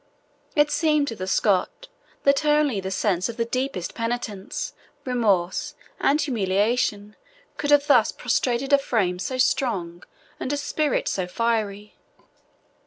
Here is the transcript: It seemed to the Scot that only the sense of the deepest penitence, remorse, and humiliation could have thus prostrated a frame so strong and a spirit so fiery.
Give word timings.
It 0.55 0.71
seemed 0.71 1.07
to 1.09 1.15
the 1.15 1.27
Scot 1.27 1.87
that 2.23 2.43
only 2.43 2.79
the 2.79 2.89
sense 2.89 3.29
of 3.29 3.37
the 3.37 3.45
deepest 3.45 3.93
penitence, 3.93 4.73
remorse, 5.05 5.75
and 5.99 6.19
humiliation 6.19 7.15
could 7.57 7.69
have 7.69 7.85
thus 7.85 8.11
prostrated 8.11 8.73
a 8.73 8.79
frame 8.79 9.19
so 9.19 9.37
strong 9.37 10.01
and 10.39 10.51
a 10.51 10.57
spirit 10.57 11.07
so 11.07 11.27
fiery. 11.27 11.93